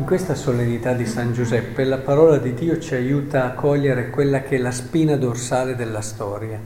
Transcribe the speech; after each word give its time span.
In 0.00 0.06
questa 0.06 0.34
solennità 0.34 0.94
di 0.94 1.04
San 1.04 1.34
Giuseppe 1.34 1.84
la 1.84 1.98
parola 1.98 2.38
di 2.38 2.54
Dio 2.54 2.78
ci 2.78 2.94
aiuta 2.94 3.44
a 3.44 3.52
cogliere 3.52 4.08
quella 4.08 4.40
che 4.40 4.56
è 4.56 4.58
la 4.58 4.70
spina 4.70 5.14
dorsale 5.16 5.76
della 5.76 6.00
storia 6.00 6.58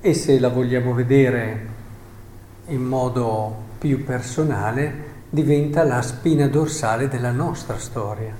e 0.00 0.14
se 0.14 0.38
la 0.38 0.48
vogliamo 0.48 0.94
vedere 0.94 1.66
in 2.68 2.84
modo 2.84 3.52
più 3.78 4.04
personale 4.04 4.94
diventa 5.28 5.82
la 5.82 6.00
spina 6.02 6.46
dorsale 6.46 7.08
della 7.08 7.32
nostra 7.32 7.78
storia. 7.78 8.32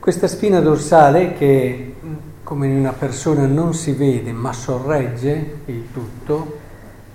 Questa 0.00 0.26
spina 0.26 0.58
dorsale 0.58 1.34
che 1.34 1.94
come 2.42 2.66
in 2.66 2.76
una 2.76 2.92
persona 2.92 3.46
non 3.46 3.72
si 3.72 3.92
vede 3.92 4.32
ma 4.32 4.52
sorregge 4.52 5.58
il 5.66 5.92
tutto 5.92 6.58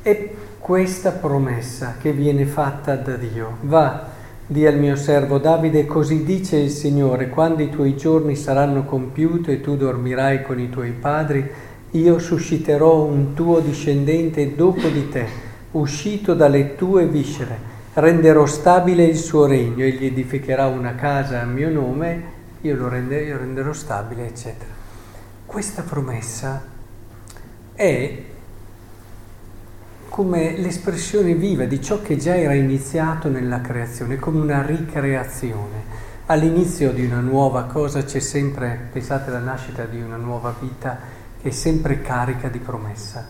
è 0.01 0.31
questa 0.57 1.11
promessa 1.11 1.95
che 1.99 2.13
viene 2.13 2.45
fatta 2.45 2.95
da 2.95 3.17
Dio. 3.17 3.57
Va 3.63 4.19
Dì 4.51 4.67
al 4.67 4.77
mio 4.77 4.97
servo 4.97 5.37
Davide, 5.37 5.85
così 5.85 6.25
dice 6.25 6.57
il 6.57 6.71
Signore, 6.71 7.29
quando 7.29 7.61
i 7.61 7.69
tuoi 7.69 7.95
giorni 7.95 8.35
saranno 8.35 8.83
compiuti 8.83 9.49
e 9.49 9.61
tu 9.61 9.77
dormirai 9.77 10.41
con 10.41 10.59
i 10.59 10.69
tuoi 10.69 10.91
padri, 10.91 11.49
io 11.91 12.19
susciterò 12.19 13.01
un 13.01 13.33
tuo 13.33 13.61
discendente 13.61 14.53
dopo 14.53 14.89
di 14.89 15.07
te, 15.07 15.25
uscito 15.71 16.33
dalle 16.33 16.75
tue 16.75 17.05
viscere, 17.05 17.57
renderò 17.93 18.45
stabile 18.45 19.05
il 19.05 19.15
suo 19.15 19.45
regno, 19.45 19.85
egli 19.85 20.07
edificherà 20.07 20.67
una 20.67 20.95
casa 20.95 21.39
a 21.39 21.45
mio 21.45 21.69
nome, 21.69 22.23
io 22.59 22.75
lo 22.75 22.89
renderò, 22.89 23.23
io 23.23 23.37
renderò 23.37 23.71
stabile, 23.71 24.27
eccetera. 24.27 24.71
Questa 25.45 25.81
promessa 25.83 26.61
è 27.73 28.17
come 30.11 30.57
l'espressione 30.57 31.35
viva 31.35 31.63
di 31.63 31.81
ciò 31.81 32.01
che 32.01 32.17
già 32.17 32.35
era 32.35 32.53
iniziato 32.53 33.29
nella 33.29 33.61
creazione, 33.61 34.17
come 34.17 34.41
una 34.41 34.61
ricreazione. 34.61 35.83
All'inizio 36.25 36.91
di 36.91 37.05
una 37.05 37.21
nuova 37.21 37.63
cosa 37.63 38.03
c'è 38.03 38.19
sempre, 38.19 38.89
pensate 38.91 39.29
alla 39.29 39.39
nascita 39.39 39.85
di 39.85 40.01
una 40.01 40.17
nuova 40.17 40.53
vita, 40.59 40.99
che 41.41 41.47
è 41.47 41.51
sempre 41.51 42.01
carica 42.01 42.49
di 42.49 42.59
promessa, 42.59 43.25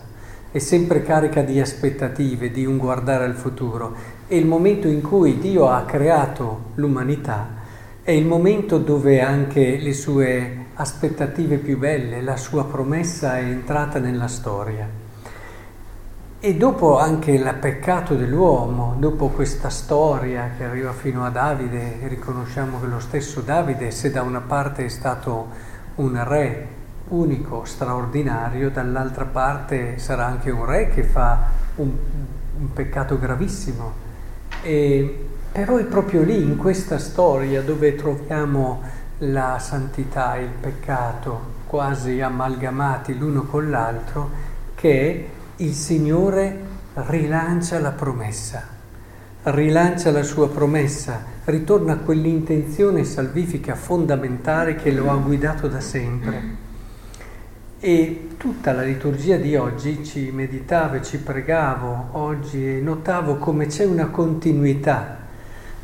è 0.50 0.58
sempre 0.58 1.02
carica 1.02 1.42
di 1.42 1.60
aspettative, 1.60 2.50
di 2.50 2.66
un 2.66 2.78
guardare 2.78 3.26
al 3.26 3.36
futuro. 3.36 3.94
E 4.26 4.36
il 4.36 4.46
momento 4.46 4.88
in 4.88 5.02
cui 5.02 5.38
Dio 5.38 5.68
ha 5.68 5.84
creato 5.84 6.72
l'umanità 6.74 7.60
è 8.02 8.10
il 8.10 8.26
momento 8.26 8.78
dove 8.78 9.20
anche 9.20 9.78
le 9.78 9.92
sue 9.92 10.64
aspettative 10.74 11.58
più 11.58 11.78
belle, 11.78 12.20
la 12.22 12.36
sua 12.36 12.66
promessa 12.66 13.38
è 13.38 13.44
entrata 13.44 14.00
nella 14.00 14.26
storia. 14.26 15.01
E 16.44 16.56
dopo 16.56 16.98
anche 16.98 17.30
il 17.30 17.56
peccato 17.60 18.16
dell'uomo, 18.16 18.96
dopo 18.98 19.28
questa 19.28 19.68
storia 19.68 20.50
che 20.56 20.64
arriva 20.64 20.92
fino 20.92 21.24
a 21.24 21.28
Davide, 21.28 21.98
riconosciamo 22.08 22.80
che 22.80 22.86
lo 22.86 22.98
stesso 22.98 23.42
Davide, 23.42 23.92
se 23.92 24.10
da 24.10 24.22
una 24.22 24.40
parte 24.40 24.86
è 24.86 24.88
stato 24.88 25.46
un 25.94 26.20
re 26.24 26.66
unico, 27.10 27.64
straordinario, 27.64 28.72
dall'altra 28.72 29.24
parte 29.24 29.98
sarà 29.98 30.26
anche 30.26 30.50
un 30.50 30.64
re 30.64 30.88
che 30.88 31.04
fa 31.04 31.44
un, 31.76 31.92
un 32.58 32.72
peccato 32.72 33.20
gravissimo. 33.20 33.92
E, 34.62 35.26
però 35.52 35.76
è 35.76 35.84
proprio 35.84 36.22
lì, 36.22 36.42
in 36.42 36.56
questa 36.56 36.98
storia, 36.98 37.62
dove 37.62 37.94
troviamo 37.94 38.82
la 39.18 39.60
santità 39.60 40.34
e 40.34 40.42
il 40.42 40.54
peccato 40.60 41.60
quasi 41.68 42.20
amalgamati 42.20 43.16
l'uno 43.16 43.44
con 43.44 43.70
l'altro, 43.70 44.28
che 44.74 45.28
il 45.56 45.74
Signore 45.74 46.58
rilancia 46.94 47.78
la 47.78 47.92
promessa, 47.92 48.66
rilancia 49.44 50.10
la 50.10 50.22
sua 50.22 50.48
promessa, 50.48 51.24
ritorna 51.44 51.94
a 51.94 51.98
quell'intenzione 51.98 53.04
salvifica 53.04 53.74
fondamentale 53.74 54.76
che 54.76 54.90
lo 54.92 55.10
ha 55.10 55.16
guidato 55.16 55.68
da 55.68 55.80
sempre. 55.80 56.60
E 57.78 58.28
tutta 58.36 58.72
la 58.72 58.82
liturgia 58.82 59.36
di 59.36 59.56
oggi 59.56 60.04
ci 60.04 60.30
meditavo 60.30 60.96
e 60.96 61.02
ci 61.02 61.18
pregavo 61.18 62.08
oggi 62.12 62.76
e 62.76 62.80
notavo 62.80 63.36
come 63.36 63.66
c'è 63.66 63.84
una 63.84 64.06
continuità. 64.06 65.21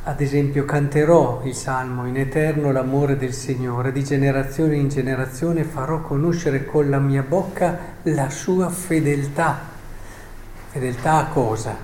Ad 0.08 0.22
esempio 0.22 0.64
canterò 0.64 1.42
il 1.44 1.54
Salmo 1.54 2.06
in 2.06 2.16
eterno 2.16 2.72
l'amore 2.72 3.18
del 3.18 3.34
Signore, 3.34 3.92
di 3.92 4.02
generazione 4.02 4.74
in 4.76 4.88
generazione 4.88 5.64
farò 5.64 6.00
conoscere 6.00 6.64
con 6.64 6.88
la 6.88 6.98
mia 6.98 7.20
bocca 7.20 7.78
la 8.04 8.30
sua 8.30 8.70
fedeltà. 8.70 9.58
Fedeltà 10.70 11.18
a 11.18 11.26
cosa? 11.26 11.76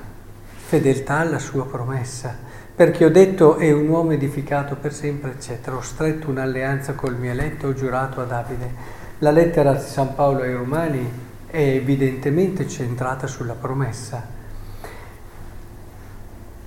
Fedeltà 0.55 1.19
alla 1.19 1.39
sua 1.39 1.67
promessa. 1.67 2.35
Perché 2.75 3.05
ho 3.05 3.11
detto 3.11 3.57
è 3.59 3.71
un 3.71 3.89
uomo 3.89 4.13
edificato 4.13 4.77
per 4.77 4.95
sempre, 4.95 5.33
eccetera. 5.33 5.77
Ho 5.77 5.83
stretto 5.83 6.31
un'alleanza 6.31 6.95
col 6.95 7.19
mio 7.19 7.31
eletto, 7.31 7.67
ho 7.67 7.75
giurato 7.75 8.23
a 8.23 8.25
Davide. 8.25 8.71
La 9.19 9.33
lettera 9.33 9.75
di 9.75 9.83
San 9.83 10.15
Paolo 10.15 10.41
ai 10.41 10.55
Romani 10.55 11.07
è 11.47 11.59
evidentemente 11.59 12.67
centrata 12.69 13.27
sulla 13.27 13.53
promessa. 13.53 14.44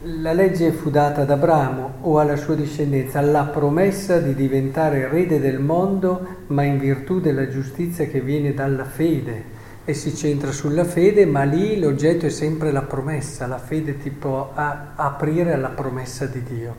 La 0.02 0.32
legge 0.32 0.74
fu 0.74 0.92
data 0.92 1.22
ad 1.22 1.32
Abramo 1.32 1.96
o 2.02 2.20
alla 2.20 2.36
sua 2.36 2.54
discendenza 2.54 3.20
la 3.20 3.46
promessa 3.46 4.20
di 4.20 4.36
diventare 4.36 5.00
erede 5.00 5.40
del 5.40 5.60
mondo, 5.60 6.44
ma 6.48 6.62
in 6.62 6.78
virtù 6.78 7.20
della 7.20 7.48
giustizia 7.48 8.06
che 8.06 8.22
viene 8.22 8.54
dalla 8.54 8.84
fede 8.84 9.56
e 9.86 9.96
si 9.96 10.16
centra 10.16 10.52
sulla 10.52 10.84
fede, 10.84 11.26
ma 11.26 11.42
lì 11.46 11.80
l'oggetto 11.80 12.28
è 12.28 12.30
sempre 12.30 12.72
la 12.72 12.84
promessa, 12.84 13.48
la 13.48 13.58
fede 13.58 13.98
ti 13.98 14.12
può 14.12 14.52
aprire 14.54 15.54
alla 15.54 15.70
promessa 15.70 16.28
di 16.28 16.44
Dio. 16.44 16.76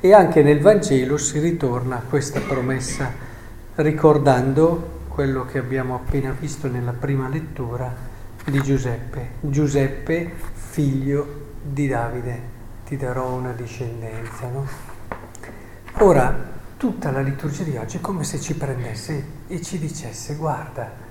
E 0.00 0.14
anche 0.14 0.42
nel 0.42 0.60
Vangelo 0.60 1.18
si 1.18 1.38
ritorna 1.40 1.96
a 1.96 2.02
questa 2.08 2.40
promessa, 2.40 3.12
ricordando 3.74 5.00
quello 5.08 5.44
che 5.44 5.58
abbiamo 5.58 5.96
appena 5.96 6.34
visto 6.38 6.66
nella 6.66 6.92
prima 6.92 7.28
lettura 7.28 7.94
di 8.46 8.62
Giuseppe. 8.62 9.32
Giuseppe, 9.40 10.32
figlio 10.54 11.47
di 11.62 11.86
Davide, 11.86 12.40
ti 12.86 12.96
darò 12.96 13.32
una 13.32 13.52
discendenza. 13.52 14.48
No? 14.48 14.66
Ora, 15.98 16.34
tutta 16.76 17.10
la 17.10 17.20
liturgia 17.20 17.64
di 17.64 17.76
oggi 17.76 17.96
è 17.96 18.00
come 18.00 18.24
se 18.24 18.40
ci 18.40 18.54
prendesse 18.54 19.24
e 19.46 19.60
ci 19.62 19.78
dicesse, 19.78 20.34
guarda, 20.36 21.06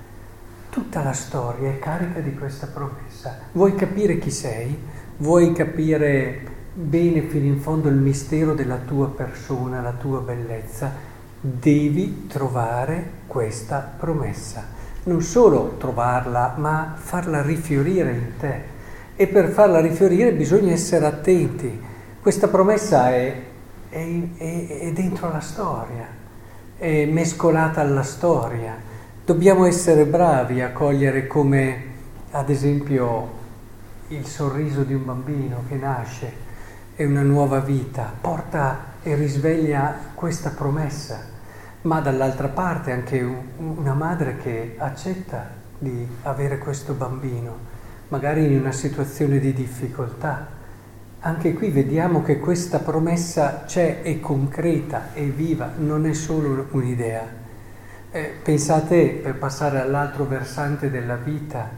Tutta 0.70 1.02
la 1.02 1.14
storia 1.14 1.70
è 1.70 1.78
carica 1.78 2.20
di 2.20 2.34
questa 2.34 2.66
promessa. 2.66 3.38
Vuoi 3.52 3.74
capire 3.74 4.18
chi 4.18 4.30
sei? 4.30 4.78
Vuoi 5.16 5.52
capire 5.52 6.40
bene 6.74 7.22
fino 7.22 7.46
in 7.46 7.58
fondo 7.58 7.88
il 7.88 7.96
mistero 7.96 8.52
della 8.52 8.76
tua 8.76 9.08
persona, 9.08 9.80
la 9.80 9.92
tua 9.92 10.20
bellezza? 10.20 10.92
Devi 11.40 12.26
trovare 12.26 13.10
questa 13.26 13.78
promessa. 13.78 14.62
Non 15.04 15.22
solo 15.22 15.76
trovarla, 15.78 16.54
ma 16.58 16.92
farla 16.96 17.40
rifiorire 17.40 18.12
in 18.12 18.32
te. 18.38 18.76
E 19.20 19.26
per 19.26 19.48
farla 19.48 19.80
rifiorire 19.80 20.32
bisogna 20.32 20.70
essere 20.70 21.04
attenti. 21.04 21.76
Questa 22.20 22.46
promessa 22.46 23.10
è, 23.10 23.34
è, 23.88 24.20
è, 24.36 24.66
è 24.68 24.92
dentro 24.92 25.32
la 25.32 25.40
storia, 25.40 26.06
è 26.78 27.04
mescolata 27.04 27.80
alla 27.80 28.04
storia. 28.04 28.76
Dobbiamo 29.24 29.64
essere 29.64 30.04
bravi 30.06 30.60
a 30.60 30.70
cogliere 30.70 31.26
come, 31.26 31.82
ad 32.30 32.48
esempio, 32.48 33.28
il 34.06 34.24
sorriso 34.24 34.84
di 34.84 34.94
un 34.94 35.04
bambino 35.04 35.64
che 35.66 35.74
nasce 35.74 36.32
è 36.94 37.04
una 37.04 37.22
nuova 37.22 37.58
vita, 37.58 38.12
porta 38.20 38.94
e 39.02 39.16
risveglia 39.16 39.96
questa 40.14 40.50
promessa, 40.50 41.18
ma 41.82 41.98
dall'altra 41.98 42.46
parte 42.46 42.92
anche 42.92 43.20
una 43.56 43.94
madre 43.94 44.36
che 44.36 44.76
accetta 44.78 45.50
di 45.76 46.06
avere 46.22 46.58
questo 46.58 46.92
bambino, 46.92 47.77
magari 48.08 48.44
in 48.44 48.58
una 48.58 48.72
situazione 48.72 49.38
di 49.38 49.52
difficoltà. 49.52 50.56
Anche 51.20 51.52
qui 51.52 51.70
vediamo 51.70 52.22
che 52.22 52.38
questa 52.38 52.78
promessa 52.78 53.64
c'è, 53.66 54.02
è 54.02 54.20
concreta, 54.20 55.12
è 55.12 55.24
viva, 55.24 55.72
non 55.78 56.06
è 56.06 56.12
solo 56.12 56.66
un'idea. 56.70 57.26
Eh, 58.10 58.34
pensate, 58.42 59.20
per 59.22 59.34
passare 59.34 59.80
all'altro 59.80 60.24
versante 60.24 60.90
della 60.90 61.16
vita, 61.16 61.68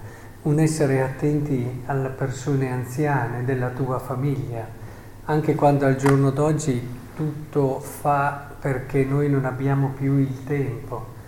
un 0.42 0.58
essere 0.58 1.02
attenti 1.02 1.82
alle 1.86 2.10
persone 2.10 2.70
anziane 2.70 3.44
della 3.44 3.70
tua 3.70 3.98
famiglia, 3.98 4.66
anche 5.24 5.54
quando 5.54 5.86
al 5.86 5.96
giorno 5.96 6.30
d'oggi 6.30 6.98
tutto 7.14 7.80
fa 7.80 8.48
perché 8.58 9.04
noi 9.04 9.28
non 9.28 9.44
abbiamo 9.44 9.92
più 9.96 10.18
il 10.18 10.44
tempo. 10.44 11.18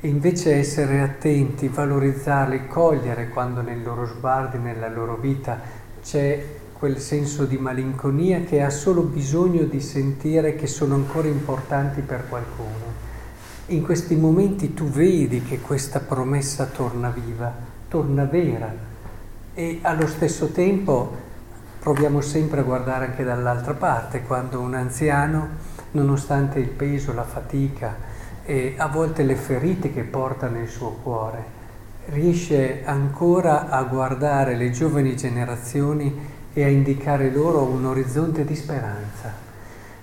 E 0.00 0.06
invece 0.06 0.54
essere 0.54 1.00
attenti, 1.00 1.66
valorizzarli, 1.66 2.68
cogliere 2.68 3.30
quando 3.30 3.62
nei 3.62 3.82
loro 3.82 4.06
sguardi, 4.06 4.56
nella 4.56 4.88
loro 4.88 5.16
vita 5.16 5.58
c'è 6.00 6.40
quel 6.72 7.00
senso 7.00 7.44
di 7.44 7.58
malinconia 7.58 8.42
che 8.42 8.62
ha 8.62 8.70
solo 8.70 9.02
bisogno 9.02 9.64
di 9.64 9.80
sentire 9.80 10.54
che 10.54 10.68
sono 10.68 10.94
ancora 10.94 11.26
importanti 11.26 12.02
per 12.02 12.28
qualcuno. 12.28 12.94
In 13.66 13.82
questi 13.82 14.14
momenti 14.14 14.72
tu 14.72 14.84
vedi 14.84 15.42
che 15.42 15.58
questa 15.58 15.98
promessa 15.98 16.66
torna 16.66 17.10
viva, 17.10 17.52
torna 17.88 18.22
vera 18.22 18.72
e 19.52 19.80
allo 19.82 20.06
stesso 20.06 20.52
tempo 20.52 21.12
proviamo 21.80 22.20
sempre 22.20 22.60
a 22.60 22.62
guardare 22.62 23.06
anche 23.06 23.24
dall'altra 23.24 23.74
parte, 23.74 24.22
quando 24.22 24.60
un 24.60 24.74
anziano 24.74 25.48
nonostante 25.90 26.60
il 26.60 26.68
peso, 26.68 27.12
la 27.12 27.24
fatica 27.24 28.17
e 28.48 28.72
a 28.78 28.86
volte 28.86 29.24
le 29.24 29.34
ferite 29.34 29.92
che 29.92 30.04
porta 30.04 30.48
nel 30.48 30.68
suo 30.68 30.92
cuore, 31.02 31.44
riesce 32.06 32.80
ancora 32.82 33.68
a 33.68 33.82
guardare 33.82 34.56
le 34.56 34.70
giovani 34.70 35.14
generazioni 35.14 36.18
e 36.54 36.64
a 36.64 36.68
indicare 36.68 37.30
loro 37.30 37.64
un 37.64 37.84
orizzonte 37.84 38.46
di 38.46 38.56
speranza 38.56 39.34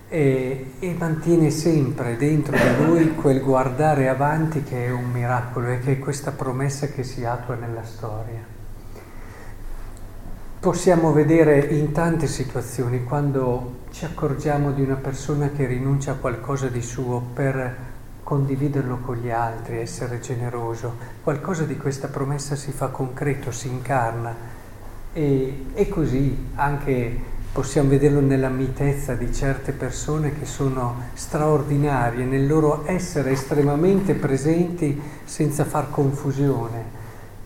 e, 0.08 0.74
e, 0.78 0.94
mantiene 0.96 1.50
sempre 1.50 2.16
dentro 2.16 2.56
di 2.56 2.84
lui 2.84 3.16
quel 3.16 3.42
guardare 3.42 4.08
avanti 4.08 4.62
che 4.62 4.86
è 4.86 4.90
un 4.92 5.10
miracolo 5.10 5.66
e 5.70 5.80
che 5.80 5.94
è 5.94 5.98
questa 5.98 6.30
promessa 6.30 6.86
che 6.86 7.02
si 7.02 7.24
attua 7.24 7.56
nella 7.56 7.82
storia. 7.82 8.44
Possiamo 10.60 11.12
vedere 11.12 11.58
in 11.58 11.90
tante 11.90 12.28
situazioni 12.28 13.02
quando 13.02 13.78
ci 13.90 14.04
accorgiamo 14.04 14.70
di 14.70 14.82
una 14.82 14.94
persona 14.94 15.50
che 15.50 15.66
rinuncia 15.66 16.12
a 16.12 16.14
qualcosa 16.14 16.68
di 16.68 16.80
suo 16.80 17.20
per 17.34 17.94
condividerlo 18.26 18.96
con 19.04 19.18
gli 19.18 19.30
altri, 19.30 19.78
essere 19.78 20.18
generoso, 20.18 20.96
qualcosa 21.22 21.62
di 21.62 21.76
questa 21.76 22.08
promessa 22.08 22.56
si 22.56 22.72
fa 22.72 22.88
concreto, 22.88 23.52
si 23.52 23.68
incarna. 23.68 24.34
E, 25.12 25.66
e 25.72 25.88
così 25.88 26.36
anche 26.56 27.34
Possiamo 27.56 27.88
vederlo 27.88 28.20
nella 28.20 28.50
mitezza 28.50 29.14
di 29.14 29.32
certe 29.32 29.72
persone 29.72 30.38
che 30.38 30.44
sono 30.44 31.04
straordinarie 31.14 32.26
nel 32.26 32.46
loro 32.46 32.82
essere 32.84 33.30
estremamente 33.30 34.12
presenti 34.12 35.00
senza 35.24 35.64
far 35.64 35.88
confusione, 35.88 36.84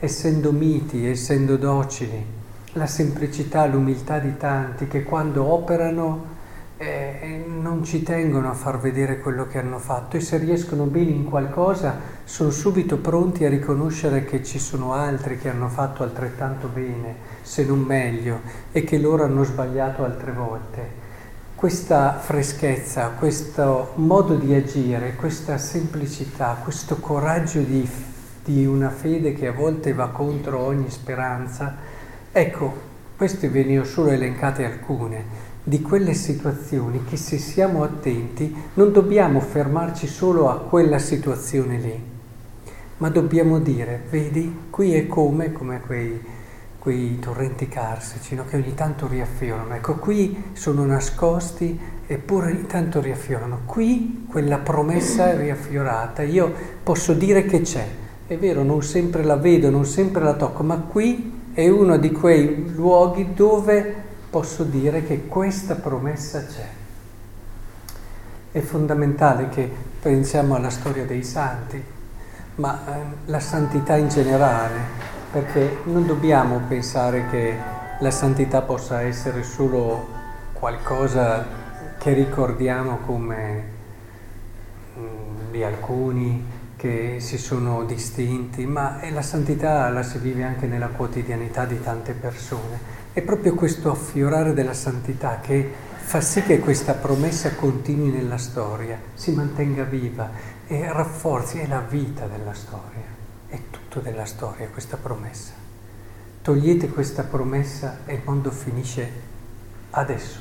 essendo 0.01 0.51
miti, 0.51 1.07
essendo 1.07 1.57
docili, 1.57 2.27
la 2.73 2.89
semplicità, 2.89 3.67
l'umiltà 3.67 4.19
di 4.19 4.37
tanti 4.37 4.89
che 4.89 5.05
quando 5.05 5.45
operano 5.45 6.39
eh, 6.83 7.45
non 7.47 7.85
ci 7.85 8.03
tengono 8.03 8.49
a 8.49 8.55
far 8.55 8.79
vedere 8.79 9.19
quello 9.19 9.47
che 9.47 9.59
hanno 9.59 9.79
fatto 9.79 10.17
e 10.17 10.21
se 10.21 10.39
riescono 10.39 10.85
bene 10.85 11.11
in 11.11 11.25
qualcosa 11.25 11.95
sono 12.25 12.49
subito 12.49 12.97
pronti 12.97 13.45
a 13.45 13.51
riconoscere 13.51 14.25
che 14.25 14.43
ci 14.43 14.59
sono 14.59 14.95
altri 14.95 15.37
che 15.39 15.51
hanno 15.51 15.69
fatto 15.69 16.03
altrettanto 16.03 16.69
bene, 16.69 17.17
se 17.43 17.67
non 17.67 17.81
meglio, 17.81 18.41
e 18.73 18.83
che 18.83 18.97
loro 18.97 19.25
hanno 19.25 19.45
sbagliato 19.45 20.05
altre 20.05 20.33
volte. 20.33 21.09
Questa 21.55 22.15
freschezza, 22.19 23.11
questo 23.11 23.93
modo 23.97 24.37
di 24.37 24.55
agire, 24.55 25.17
questa 25.17 25.59
semplicità, 25.59 26.57
questo 26.63 26.97
coraggio 26.97 27.61
di, 27.61 27.87
di 28.43 28.65
una 28.65 28.89
fede 28.89 29.35
che 29.35 29.49
a 29.49 29.53
volte 29.53 29.93
va 29.93 30.09
contro 30.09 30.61
ogni 30.61 30.89
speranza, 30.89 31.77
ecco, 32.33 32.89
queste 33.19 33.51
ve 33.51 33.65
ne 33.65 33.81
ho 33.81 33.85
solo 33.85 34.09
elencate 34.09 34.65
alcune 34.65 35.50
di 35.71 35.83
quelle 35.83 36.15
situazioni 36.15 37.05
che 37.05 37.17
se 37.17 37.39
siamo 37.39 37.85
attenti 37.85 38.53
non 38.75 38.91
dobbiamo 38.91 39.39
fermarci 39.39 40.09
solo 40.09 40.51
a 40.51 40.57
quella 40.57 40.99
situazione 40.99 41.79
lì, 41.79 42.05
ma 42.97 43.09
dobbiamo 43.09 43.61
dire, 43.61 44.03
vedi, 44.11 44.63
qui 44.69 44.95
è 44.95 45.07
come, 45.07 45.53
come 45.53 45.81
quei, 45.81 46.21
quei 46.77 47.21
torrenti 47.21 47.69
carsici 47.69 48.35
no? 48.35 48.47
che 48.47 48.57
ogni 48.57 48.75
tanto 48.75 49.07
riaffiorano. 49.07 49.73
Ecco, 49.73 49.95
qui 49.95 50.43
sono 50.55 50.85
nascosti 50.85 51.79
eppure 52.05 52.51
ogni 52.51 52.67
tanto 52.67 53.01
riaffiorano. 53.01 53.61
Qui 53.65 54.27
quella 54.29 54.59
promessa 54.59 55.31
è 55.31 55.37
riaffiorata, 55.37 56.23
io 56.23 56.53
posso 56.83 57.13
dire 57.13 57.45
che 57.45 57.61
c'è. 57.61 57.87
È 58.27 58.37
vero, 58.37 58.65
non 58.65 58.83
sempre 58.83 59.23
la 59.23 59.37
vedo, 59.37 59.71
non 59.71 59.87
sempre 59.87 60.25
la 60.25 60.35
tocco, 60.35 60.65
ma 60.65 60.79
qui 60.79 61.33
è 61.53 61.69
uno 61.69 61.97
di 61.97 62.11
quei 62.11 62.73
luoghi 62.75 63.35
dove 63.35 64.09
posso 64.31 64.63
dire 64.63 65.05
che 65.05 65.27
questa 65.27 65.75
promessa 65.75 66.47
c'è. 66.47 66.69
È 68.53 68.61
fondamentale 68.61 69.49
che 69.49 69.69
pensiamo 70.01 70.55
alla 70.55 70.71
storia 70.71 71.05
dei 71.05 71.25
santi, 71.25 71.83
ma 72.57 72.81
eh, 72.87 73.03
la 73.27 73.41
santità 73.41 73.97
in 73.97 74.09
generale, 74.09 74.79
perché 75.33 75.79
non 75.85 76.07
dobbiamo 76.07 76.61
pensare 76.69 77.27
che 77.29 77.55
la 77.99 78.11
santità 78.11 78.63
possa 78.63 79.03
essere 79.03 79.43
solo 79.43 80.07
qualcosa 80.53 81.45
che 81.99 82.13
ricordiamo 82.13 82.99
come 83.05 83.65
mm, 84.99 85.51
di 85.51 85.63
alcuni 85.63 86.59
che 86.77 87.17
si 87.19 87.37
sono 87.37 87.85
distinti, 87.85 88.65
ma 88.65 89.01
la 89.11 89.21
santità 89.23 89.91
la 89.91 90.03
si 90.03 90.19
vive 90.19 90.45
anche 90.45 90.67
nella 90.67 90.89
quotidianità 90.89 91.67
di 91.67 91.79
tante 91.83 92.13
persone. 92.13 93.00
È 93.21 93.23
proprio 93.23 93.55
questo 93.55 93.91
affiorare 93.91 94.55
della 94.55 94.73
santità 94.73 95.41
che 95.41 95.71
fa 95.95 96.23
sì 96.23 96.43
che 96.43 96.59
questa 96.59 96.95
promessa 96.95 97.55
continui 97.55 98.11
nella 98.11 98.39
storia, 98.39 98.99
si 99.13 99.33
mantenga 99.33 99.85
viva 99.85 100.31
e 100.67 100.91
rafforzi, 100.91 101.59
è 101.59 101.67
la 101.67 101.81
vita 101.81 102.27
della 102.27 102.55
storia, 102.55 103.05
è 103.47 103.59
tutto 103.69 104.01
della 104.01 104.25
storia 104.25 104.69
questa 104.69 104.97
promessa. 104.97 105.53
Togliete 106.41 106.89
questa 106.89 107.23
promessa 107.23 107.99
e 108.07 108.15
il 108.15 108.23
mondo 108.25 108.51
finisce 108.51 109.11
adesso. 109.91 110.41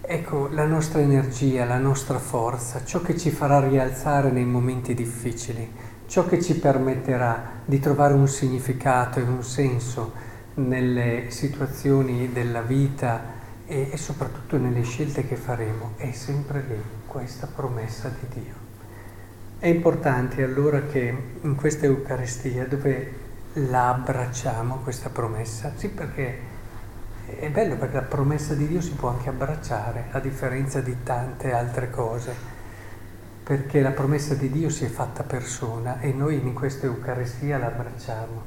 Ecco 0.00 0.48
la 0.48 0.66
nostra 0.66 1.00
energia, 1.00 1.64
la 1.64 1.78
nostra 1.78 2.18
forza, 2.18 2.84
ciò 2.84 3.00
che 3.00 3.16
ci 3.16 3.30
farà 3.30 3.60
rialzare 3.60 4.32
nei 4.32 4.44
momenti 4.44 4.92
difficili, 4.92 5.70
ciò 6.06 6.24
che 6.26 6.40
ci 6.40 6.58
permetterà 6.58 7.60
di 7.64 7.80
trovare 7.80 8.14
un 8.14 8.28
significato 8.28 9.18
e 9.18 9.22
un 9.22 9.42
senso 9.42 10.12
nelle 10.54 11.26
situazioni 11.30 12.32
della 12.32 12.62
vita 12.62 13.34
e, 13.66 13.90
e, 13.92 13.96
soprattutto 13.96 14.56
nelle 14.56 14.82
scelte 14.82 15.26
che 15.26 15.36
faremo, 15.36 15.92
è 15.96 16.12
sempre 16.12 16.64
lì 16.66 16.80
questa 17.06 17.48
promessa 17.52 18.08
di 18.08 18.40
Dio. 18.40 18.54
È 19.58 19.66
importante 19.66 20.42
allora 20.42 20.82
che 20.82 21.14
in 21.40 21.54
questa 21.56 21.86
Eucaristia 21.86 22.66
dove 22.66 23.24
la 23.54 23.88
abbracciamo 23.88 24.76
questa 24.82 25.08
promessa, 25.08 25.72
sì 25.74 25.88
perché 25.88 26.54
è 27.26 27.50
bello 27.50 27.76
perché 27.76 27.96
la 27.96 28.02
promessa 28.02 28.54
di 28.54 28.68
Dio 28.68 28.80
si 28.80 28.92
può 28.92 29.08
anche 29.08 29.28
abbracciare, 29.28 30.06
a 30.12 30.20
differenza 30.20 30.80
di 30.80 30.96
tante 31.02 31.52
altre 31.52 31.90
cose 31.90 32.55
perché 33.46 33.80
la 33.80 33.92
promessa 33.92 34.34
di 34.34 34.50
Dio 34.50 34.68
si 34.70 34.84
è 34.84 34.88
fatta 34.88 35.22
persona 35.22 36.00
e 36.00 36.12
noi 36.12 36.34
in 36.34 36.52
questa 36.52 36.86
Eucaristia 36.86 37.58
la 37.58 37.66
abbracciamo 37.66 38.42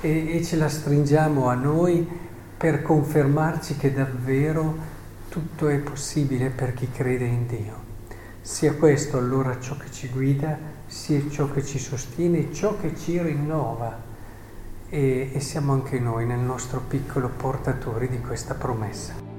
e, 0.00 0.36
e 0.36 0.42
ce 0.42 0.56
la 0.56 0.68
stringiamo 0.68 1.46
a 1.46 1.54
noi 1.54 2.04
per 2.56 2.82
confermarci 2.82 3.76
che 3.76 3.92
davvero 3.92 4.76
tutto 5.28 5.68
è 5.68 5.78
possibile 5.78 6.48
per 6.48 6.74
chi 6.74 6.90
crede 6.90 7.24
in 7.24 7.46
Dio. 7.46 7.90
Sia 8.40 8.74
questo 8.74 9.16
allora 9.16 9.60
ciò 9.60 9.76
che 9.76 9.92
ci 9.92 10.08
guida, 10.08 10.58
sia 10.86 11.22
ciò 11.30 11.48
che 11.48 11.64
ci 11.64 11.78
sostiene, 11.78 12.52
ciò 12.52 12.76
che 12.80 12.96
ci 12.96 13.22
rinnova. 13.22 13.96
E, 14.88 15.30
e 15.32 15.38
siamo 15.38 15.72
anche 15.72 16.00
noi 16.00 16.26
nel 16.26 16.40
nostro 16.40 16.80
piccolo 16.80 17.28
portatori 17.28 18.08
di 18.08 18.20
questa 18.20 18.54
promessa. 18.54 19.31